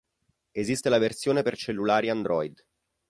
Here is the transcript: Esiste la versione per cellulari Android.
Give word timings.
Esiste 0.55 0.89
la 0.89 0.97
versione 0.97 1.43
per 1.43 1.55
cellulari 1.55 2.09
Android. 2.09 2.65